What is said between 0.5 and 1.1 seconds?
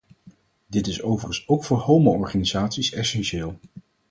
Dit is